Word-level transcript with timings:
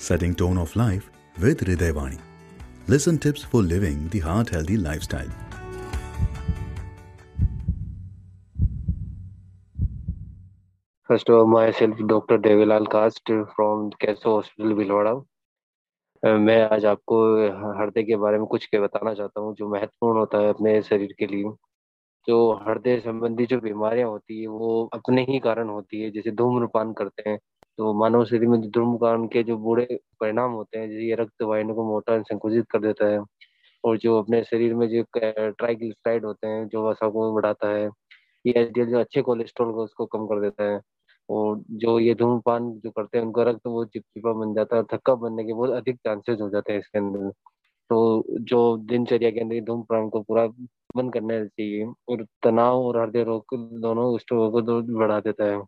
setting 0.00 0.34
tone 0.34 0.56
of 0.56 0.74
life 0.76 1.10
with 1.38 1.60
Hridayvani. 1.60 2.18
Listen 2.88 3.18
tips 3.18 3.42
for 3.42 3.62
living 3.62 4.08
the 4.08 4.20
heart 4.20 4.48
healthy 4.48 4.76
lifestyle. 4.78 5.28
First 11.08 11.28
of 11.28 11.34
all, 11.34 11.46
myself, 11.46 11.98
Dr. 12.06 12.38
Devilal 12.38 12.90
Cast 12.90 13.20
from 13.54 13.90
Keso 14.02 14.36
Hospital, 14.36 14.74
Bhilwara. 14.74 15.20
मैं 16.22 16.60
आज 16.72 16.84
आपको 16.84 17.16
हृदय 17.76 18.02
के 18.02 18.16
बारे 18.22 18.38
में 18.38 18.46
कुछ 18.46 18.64
के 18.72 18.78
बताना 18.80 19.12
चाहता 19.14 19.40
हूँ 19.40 19.54
जो 19.56 19.68
महत्वपूर्ण 19.68 20.18
होता 20.18 20.38
है 20.38 20.48
अपने 20.48 20.80
शरीर 20.88 21.14
के 21.18 21.26
लिए 21.26 21.52
जो 22.28 22.36
हृदय 22.66 22.98
संबंधी 23.04 23.46
जो 23.52 23.58
बीमारियाँ 23.60 24.08
होती 24.08 24.40
है 24.40 24.46
वो 24.48 24.68
अपने 24.94 25.22
ही 25.30 25.38
कारण 25.46 25.68
होती 25.68 26.00
है 26.02 26.10
जैसे 26.10 26.30
धूम्रपान 26.40 26.92
करते 26.98 27.28
हैं 27.30 27.38
तो 27.80 27.92
मानव 27.94 28.24
शरीर 28.26 28.48
में 28.48 28.60
धूम्रपान 28.70 29.26
के 29.28 29.42
जो 29.42 29.56
बुरे 29.58 29.86
परिणाम 30.20 30.52
होते 30.52 30.78
हैं, 30.78 30.88
जैसे 30.90 31.04
ये 31.04 31.14
रक्त 31.16 31.42
वाहिनी 31.42 31.74
को 31.74 31.84
मोटा 31.84 32.20
संकुचित 32.22 32.66
कर 32.72 32.80
देता 32.80 33.06
है, 33.06 33.20
और 33.84 33.96
जो 33.98 34.18
अपने 34.18 34.42
शरीर 34.44 34.74
में 34.74 34.86
जो 34.88 35.02
ट्राइग्लिसराइड 35.16 36.24
होते 36.24 36.46
हैं, 36.46 36.66
जो 36.68 36.84
वसा 36.88 37.08
को 37.10 37.32
बढ़ाता 37.34 37.68
है, 37.68 37.88
ये 38.44 38.52
एचडीएल 38.54 38.86
जो 38.90 38.98
अच्छे 39.00 39.22
कोलेस्ट्रॉल 39.22 39.72
को 39.74 39.84
उसको 39.84 40.06
कम 40.08 40.26
कर 40.26 40.40
देता 40.40 40.64
है, 40.64 40.80
और 41.28 41.62
जो 41.72 41.98
ये 42.00 42.14
धूम्रपान 42.14 42.70
जो 42.84 42.90
करते 42.90 43.18
हैं, 43.18 43.24
उनका 43.26 43.42
रक्त 43.50 43.66
वो 43.66 43.84
चिपचिपा 43.86 44.32
बन 44.34 44.54
जाता 44.54 44.76
है, 44.76 44.82
थक्का 44.94 45.14
बनने 45.16 45.44
के 45.44 45.52
बहुत 45.54 45.70
अधिक 45.72 45.96
चांसेस 46.06 46.40
हो 46.40 46.50
जाते 46.50 46.72
हैं 46.72 46.80
इसके 46.80 46.98
अंदर। 46.98 47.30
तो 47.90 48.24
जो 48.42 48.76
दिनचर्या 48.90 49.30
के 49.30 49.40
अंदर 49.40 49.60
धूम्रपान 49.66 50.08
को 50.10 50.22
पूरा 50.22 50.46
बंद 50.96 51.12
करना 51.14 51.44
चाहिए, 51.46 51.86
और 52.08 52.26
तनाव 52.44 52.84
और 52.86 53.00
हृदय 53.00 53.24
रोग 53.24 53.56
दोनों 53.80 54.18
को 54.52 54.60
तो 54.62 54.82
बढ़ा 54.98 55.20
देता 55.20 55.44
है। 55.46 55.60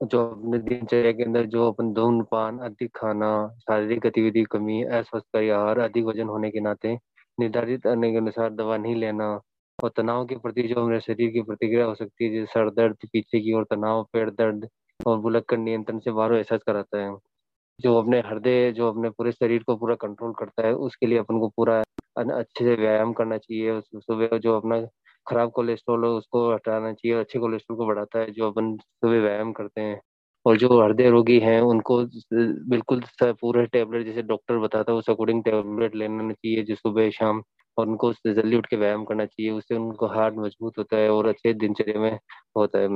जो 0.00 0.20
अपने 0.26 0.58
दिनचर्या 0.58 1.10
के 1.12 1.22
अंदर 1.22 1.46
जो 1.46 1.66
अपन 1.70 1.92
धूम्रपान 1.94 2.58
अधिक 2.58 2.90
खाना, 2.96 3.28
शारीरिक 3.60 4.00
गतिविधि, 4.00 4.42
कमी, 4.50 4.82
अस्वस्थ 4.98 5.36
आहार 5.36 5.78
अधिक 5.78 6.04
वज़न 6.04 6.28
होने 6.28 6.50
के 6.50 6.60
नाते 6.60 6.94
निर्धारित 7.38 7.82
करने 7.82 8.10
के 8.12 8.16
अनुसार 8.16 8.50
दवा 8.54 8.76
नहीं 8.76 8.94
लेना 8.96 9.28
और 9.78 9.90
तनाव 9.96 10.24
के 10.26 10.36
प्रति 10.38 10.62
जो 10.68 10.80
हमारे 10.80 11.00
शरीर 11.00 11.30
की 11.30 11.42
प्रतिक्रिया 11.42 11.84
हो 11.86 11.94
सकती 11.94 12.24
है, 12.24 12.30
जैसे 12.32 12.46
सर 12.52 12.70
दर्द, 12.70 12.96
पीछे 13.12 13.40
की 13.40 13.52
ओर 13.52 13.64
तनाव, 13.70 14.02
पेट 14.12 14.28
दर्द 14.30 14.68
और 15.00 15.18
बुलक 15.20 15.44
कर 15.48 15.58
नियंत्रण 15.58 15.98
से 15.98 16.10
बाहर 16.12 16.34
एहसास 16.34 16.60
कराता 16.66 16.98
है। 16.98 17.10
जो 17.80 17.96
अपने 17.98 18.20
हृदय, 18.22 18.70
जो 18.72 18.88
अपने 18.90 19.10
पूरे 19.10 19.32
शरीर 19.32 19.62
को 19.64 19.76
पूरा 19.76 19.94
कंट्रोल 19.96 20.32
करता 20.38 20.66
है, 20.66 20.72
उसके 20.74 21.06
लिए 21.06 21.18
अपन 21.18 21.38
को 21.40 21.48
पूरा 21.56 21.78
अच्छे 22.18 22.64
से 22.64 22.74
व्यायाम 22.76 23.12
करना 23.14 23.38
चाहिए। 23.38 23.80
सुबह 23.82 24.38
जो 24.38 24.56
अपना 24.56 24.80
खराब 25.26 25.50
कोलेस्ट्रॉल 25.52 26.04
हो, 26.04 26.10
उसको 26.18 26.52
हटाना 26.52 26.92
चाहिए, 26.92 27.16
अच्छे 27.18 27.38
कोलेस्ट्रॉल 27.38 27.78
को 27.78 27.86
बढ़ाता 27.86 28.18
है, 28.18 28.30
जो 28.32 28.50
अपन 28.50 28.76
सुबह 28.78 29.20
व्यायाम 29.22 29.52
करते 29.52 29.80
हैं। 29.80 30.00
और 30.46 30.56
जो 30.58 30.68
हृदय 30.82 31.10
रोगी 31.10 31.38
हैं, 31.40 31.60
उनको 31.62 31.98
बिल्कुल 32.70 33.02
पूरे 33.22 33.66
टेबलेट 33.68 34.06
जैसे 34.06 34.22
डॉक्टर 34.24 34.58
बताता 34.58 34.92
है, 34.92 34.98
उस 34.98 35.10
अकॉर्डिंग 35.10 35.42
टेबलेट 35.44 35.94
लेना 35.96 36.32
चाहिए, 36.32 36.62
जो 36.64 36.74
सुबह, 36.76 37.10
शाम, 37.10 37.42
और 37.76 37.88
उनको 37.88 38.12
जल्दी 38.26 38.56
उठ 38.56 38.66
के 38.66 38.76
व्यायाम 38.76 39.04
करना 39.04 39.26
चाहिए, 39.26 39.50
उससे 39.52 39.74
उनको 39.76 40.06
हार्ट 40.08 40.34
मज़बूत 40.38 40.78
होता 40.78 40.96
है, 40.96 41.10
और 41.10 41.26
अच्छे 41.28 41.52
दिनचर्या 41.56 42.00
में 42.00 42.18
होता 42.56 42.78
है। 42.78 42.88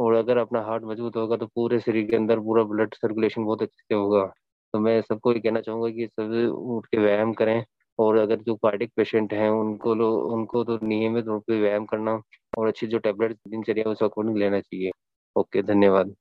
और 0.00 0.14
अगर 0.14 0.36
अपना 0.38 0.60
हार्ट 0.62 0.84
मज़बूत 0.84 1.16
होगा 1.16 1.36
तो 1.36 1.46
पूरे 1.48 1.80
शरीर 1.80 2.06
के 2.10 2.16
अंदर 2.16 2.40
पूरा 2.40 2.62
ब्लड 2.64 2.94
सर्कुलेशन 2.96 3.44
बहुत 3.44 3.62
अच्छे 3.62 3.82
से 3.84 3.94
होगा। 3.94 4.24
तो 4.74 4.78
मैं 4.80 5.00
सबको 5.02 5.32
ये 5.32 5.40
कहना 5.40 5.60
चाहूँगा 5.60 5.90
कि 5.90 6.06
सब 6.08 6.32
उठ 6.68 6.86
के 6.86 6.98
व्यायाम 6.98 7.32
करें 7.34 7.64
और 7.98 8.16
अगर 8.18 8.40
जो 8.42 8.54
कार्डिक 8.56 8.92
पेशेंट 8.96 9.32
हैं, 9.32 9.48
उनको 9.50 9.94
लो, 9.94 10.10
उनको 10.28 10.64
तो 10.64 10.78
नियमित 10.84 11.26
रूप 11.26 11.42
से 11.44 11.60
व्यायाम 11.60 11.84
करना 11.86 12.20
और 12.52 12.68
अच्छी 12.68 12.86
जो 12.86 12.98
टेबलेट 13.00 13.36
दिनचर्या 13.48 13.90
उस 13.90 14.02
अकॉर्डिंग 14.02 14.36
लेना 14.38 14.60
चाहिए। 14.60 14.90
ओके, 15.36 15.62
धन्यवाद। 15.64 16.14